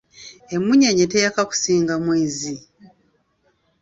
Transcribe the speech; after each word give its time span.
Emmunyeenye 0.55 1.05
teyaka 1.13 1.41
kusinga 1.49 1.93
mwezi. 2.03 2.53